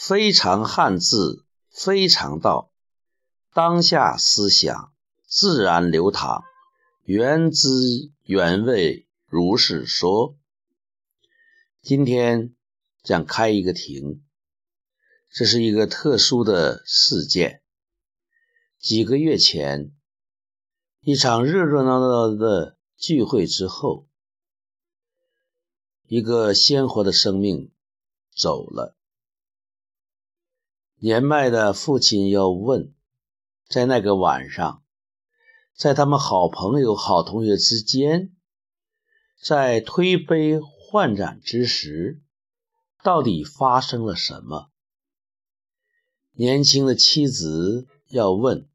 [0.00, 2.72] 非常汉字，非常道。
[3.52, 4.92] 当下思想
[5.26, 6.44] 自然流淌，
[7.02, 7.68] 原汁
[8.22, 10.36] 原味，如是说。
[11.82, 12.54] 今天
[13.02, 14.22] 将开一个庭，
[15.32, 17.64] 这是一个特殊的事件。
[18.78, 19.92] 几个月前，
[21.00, 24.06] 一场热热闹闹的聚会之后，
[26.06, 27.72] 一个鲜活的生命
[28.32, 28.94] 走了。
[30.98, 32.92] 年迈的父亲要问，
[33.68, 34.82] 在那个晚上，
[35.74, 38.34] 在他们好朋友、好同学之间，
[39.40, 40.60] 在推杯。
[40.90, 42.22] 换盏之时，
[43.02, 44.70] 到底发生了什么？
[46.32, 48.66] 年轻的妻子要问：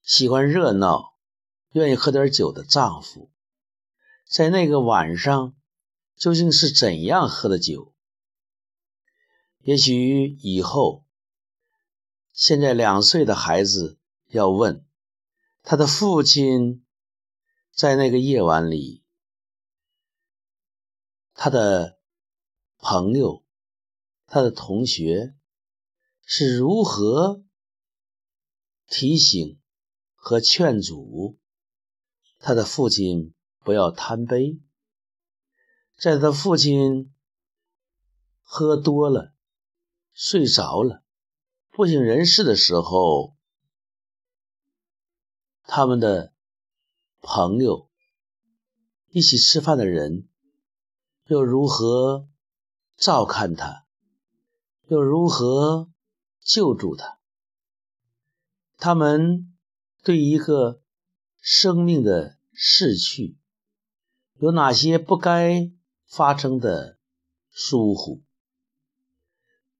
[0.00, 1.12] 喜欢热闹、
[1.72, 3.30] 愿意喝点酒的丈夫，
[4.26, 5.54] 在那个晚上
[6.16, 7.89] 究竟是怎样喝的酒？
[9.62, 11.04] 也许以后，
[12.32, 14.86] 现在两岁的孩子要问
[15.62, 16.84] 他的父亲，
[17.70, 19.04] 在那个夜晚里。
[21.34, 21.98] 他的
[22.78, 23.44] 朋友，
[24.26, 25.34] 他的同学
[26.24, 27.44] 是如何
[28.86, 29.60] 提醒
[30.14, 31.38] 和劝阻
[32.38, 34.58] 他的父亲不要贪杯？
[35.98, 37.14] 在他父亲
[38.40, 39.34] 喝多了、
[40.12, 41.02] 睡着了、
[41.70, 43.36] 不省人事的时候，
[45.64, 46.32] 他们的
[47.20, 47.90] 朋友
[49.10, 50.26] 一起吃饭的人。
[51.26, 52.28] 又如何
[52.96, 53.86] 照看他？
[54.88, 55.88] 又如何
[56.40, 57.20] 救助他？
[58.78, 59.56] 他们
[60.02, 60.82] 对一个
[61.40, 63.38] 生命的逝去
[64.40, 65.70] 有哪些不该
[66.04, 66.98] 发生的
[67.50, 68.24] 疏忽？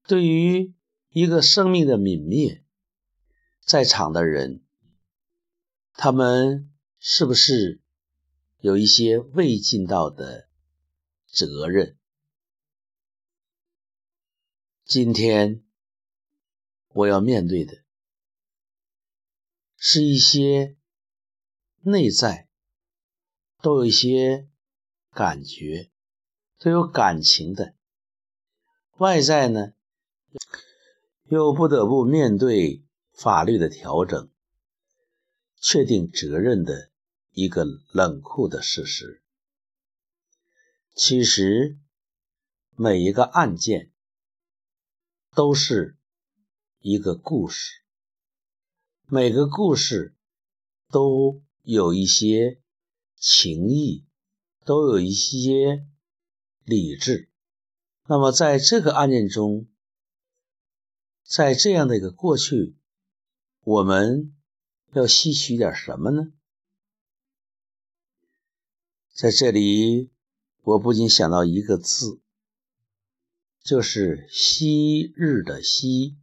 [0.07, 0.73] 对于
[1.09, 2.63] 一个生命的泯灭，
[3.65, 4.63] 在场的人，
[5.93, 7.81] 他们是不是
[8.59, 10.49] 有一些未尽到的？
[11.33, 11.97] 责任。
[14.83, 15.63] 今天
[16.89, 17.85] 我要面对的
[19.77, 20.75] 是一些
[21.79, 22.49] 内在
[23.61, 24.49] 都有一些
[25.11, 25.89] 感觉、
[26.59, 27.75] 都有感情的
[28.97, 29.71] 外在呢，
[31.25, 32.83] 又不得不面对
[33.13, 34.29] 法律的调整、
[35.59, 36.89] 确定责任的
[37.31, 39.21] 一个冷酷的事实。
[40.93, 41.79] 其实，
[42.75, 43.91] 每一个案件
[45.33, 45.97] 都是
[46.79, 47.81] 一个故事，
[49.07, 50.13] 每个故事
[50.89, 52.61] 都有一些
[53.15, 54.05] 情谊，
[54.65, 55.87] 都有一些
[56.65, 57.29] 理智。
[58.05, 59.69] 那么，在这个案件中，
[61.31, 62.75] 在这样的一个过去，
[63.61, 64.35] 我们
[64.91, 66.33] 要吸取点什么呢？
[69.13, 70.11] 在这里。
[70.63, 72.21] 我不禁想到一个字，
[73.63, 76.19] 就是“昔日”的“昔”，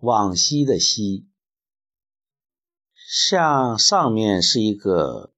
[0.00, 1.26] 往昔的“昔”，
[3.08, 5.32] 像上面是一个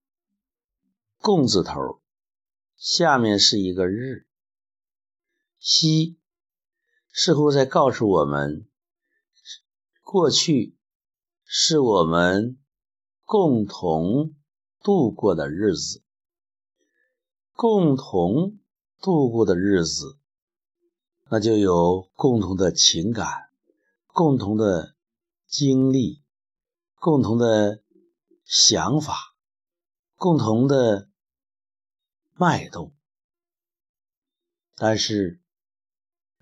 [1.18, 2.02] 共字头，
[2.74, 4.26] 下面是一个日
[5.60, 6.17] ，“昔”
[7.12, 8.68] 似乎在告诉我们，
[10.02, 10.76] 过去
[11.44, 12.58] 是我们
[13.24, 14.34] 共同
[14.82, 16.02] 度过的日子。
[17.52, 18.60] 共同
[19.00, 20.16] 度过的日子，
[21.28, 23.50] 那就有共同的情感、
[24.06, 24.94] 共同的
[25.48, 26.22] 经历、
[26.94, 27.82] 共同的
[28.44, 29.34] 想法、
[30.14, 31.08] 共同的
[32.34, 32.94] 脉动。
[34.76, 35.40] 但是，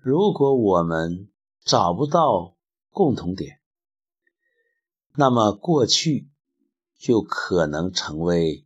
[0.09, 1.29] 如果我们
[1.65, 2.55] 找不到
[2.91, 3.59] 共同点，
[5.15, 6.29] 那么过去
[6.97, 8.65] 就可能成为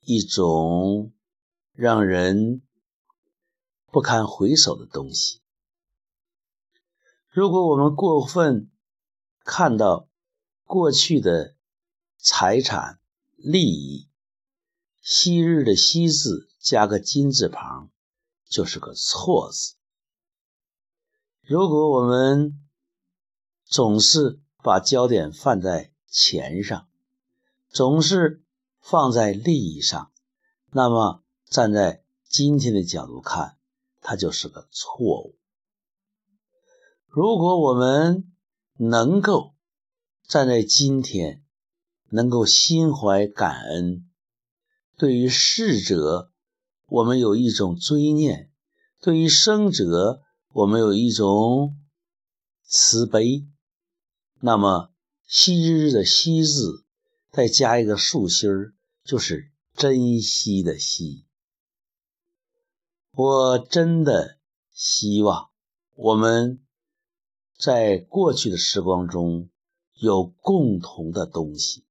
[0.00, 1.12] 一种。
[1.74, 2.62] 让人
[3.90, 5.42] 不堪回首的东西。
[7.28, 8.70] 如果我们过分
[9.44, 10.08] 看到
[10.64, 11.54] 过去的
[12.16, 12.98] 财产
[13.36, 14.08] 利益，
[15.02, 17.90] 昔日的“昔”字加个金字旁，
[18.48, 19.74] 就是个错字。
[21.50, 22.60] 如果我们
[23.64, 26.86] 总是把焦点放在钱上，
[27.68, 28.44] 总是
[28.80, 30.12] 放在利益上，
[30.70, 31.24] 那么。
[31.46, 33.56] 站在今天的角度看，
[34.00, 35.34] 它就是个错误。
[37.08, 38.30] 如果我们
[38.76, 39.54] 能够
[40.28, 41.42] 站在今天，
[42.10, 44.08] 能够心怀感恩，
[44.96, 46.30] 对于逝者，
[46.86, 48.48] 我们有一种追念；
[49.00, 51.76] 对于生者，我们有一种
[52.64, 53.46] 慈悲，
[54.40, 54.92] 那么
[55.24, 56.84] 惜日的惜字
[57.30, 58.74] 再加一个竖心儿，
[59.04, 61.24] 就是珍惜的惜。
[63.12, 64.40] 我真的
[64.72, 65.50] 希望
[65.94, 66.60] 我们
[67.56, 69.50] 在过去的时光中
[69.94, 71.84] 有共同的东西，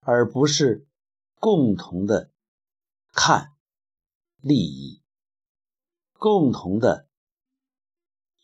[0.00, 0.88] 而不是
[1.36, 2.32] 共同的
[3.12, 3.52] 看
[4.40, 5.00] 利益，
[6.14, 7.06] 共同的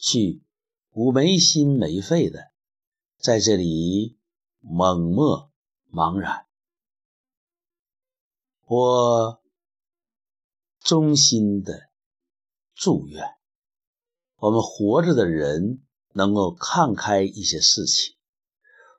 [0.01, 0.43] 去
[0.91, 2.51] 无没心没肺的
[3.19, 4.19] 在这里
[4.61, 5.53] 猛默
[5.93, 6.47] 茫然。
[8.67, 9.39] 我。
[10.83, 11.91] 衷心的
[12.75, 13.23] 祝愿
[14.39, 18.17] 我们活着的人能够看开一些事情，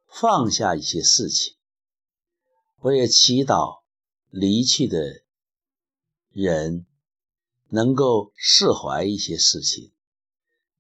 [0.06, 1.58] 放下一些事情。
[2.82, 3.82] 我也祈祷
[4.30, 5.24] 离去的
[6.30, 6.86] 人
[7.70, 9.92] 能够释怀一些事情，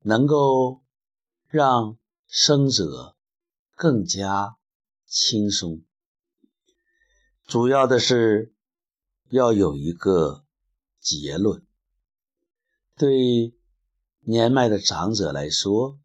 [0.01, 0.83] 能够
[1.48, 3.15] 让生者
[3.75, 4.57] 更加
[5.06, 5.81] 轻松。
[7.45, 8.53] 主要的是
[9.30, 10.45] 要有一个。
[11.03, 11.65] 结论：
[12.95, 13.56] 对
[14.19, 16.00] 年迈的长者来说，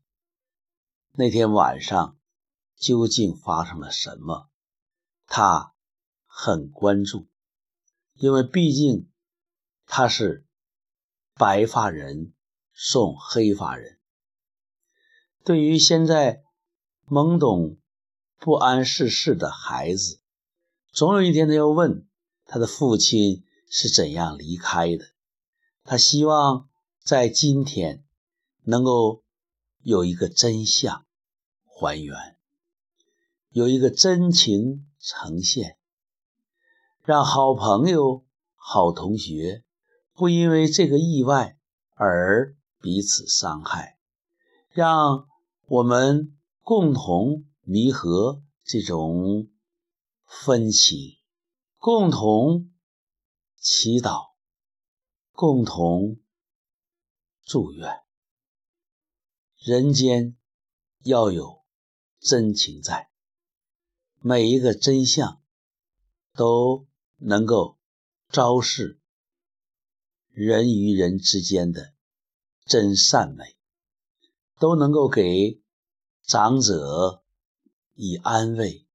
[1.13, 2.17] 那天晚上
[2.77, 4.49] 究竟发生了什么？
[5.27, 5.75] 他
[6.25, 7.29] 很关注，
[8.15, 9.11] 因为毕竟
[9.85, 10.47] 他是
[11.35, 12.33] 白发人
[12.77, 13.99] 送黑发人。
[15.43, 16.45] 对于现在
[17.09, 17.79] 懵懂
[18.39, 20.21] 不谙世事的孩子，
[20.93, 22.07] 总有一天他要问
[22.45, 23.43] 他的父亲。
[23.69, 25.07] 是怎样离开的？
[25.83, 26.69] 他希望
[27.03, 28.05] 在今天
[28.63, 29.25] 能够
[29.83, 31.05] 有一个真相
[31.65, 32.39] 还原，
[33.51, 35.79] 有一个真情呈现，
[37.03, 38.25] 让好朋友、
[38.55, 39.65] 好同学
[40.13, 41.59] 不因为这个意外
[41.97, 43.99] 而彼此伤害，
[44.71, 45.29] 让
[45.67, 49.49] 我们共同弥合这种
[50.25, 51.19] 分歧，
[51.79, 52.71] 共同。
[53.59, 54.35] 祈祷，
[55.33, 56.21] 共同
[57.43, 58.05] 祝愿，
[59.57, 60.37] 人间
[61.03, 61.65] 要有
[62.21, 63.11] 真情在，
[64.21, 65.43] 每一个真相
[66.33, 66.87] 都
[67.17, 67.77] 能够
[68.29, 69.01] 昭示
[70.31, 71.93] 人与人之间的
[72.67, 73.57] 真善美，
[74.59, 75.63] 都能够给
[76.23, 77.23] 长者
[77.95, 78.87] 以安慰，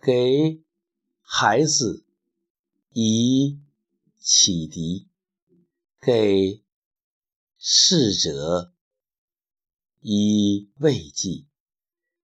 [0.00, 0.62] 给
[1.20, 2.06] 孩子
[2.92, 3.58] 以。
[4.24, 5.08] 启迪，
[6.00, 6.62] 给
[7.58, 8.72] 逝者
[9.98, 11.48] 以慰藉，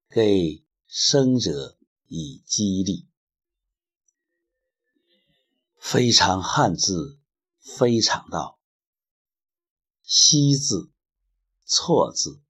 [0.08, 1.76] 给生者
[2.06, 3.08] 以激励。
[5.80, 7.18] 非常汉字，
[7.58, 8.57] 非常道。
[10.10, 10.90] 惜字，
[11.66, 12.40] 错字，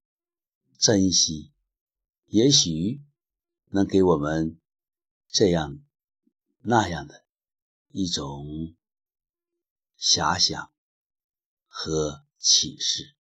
[0.79, 1.53] 珍惜，
[2.27, 3.03] 也许
[3.71, 4.61] 能给我们
[5.29, 5.85] 这样
[6.61, 7.27] 那样的
[7.91, 8.77] 一种。
[9.99, 10.73] 遐想
[11.67, 13.18] 和启示。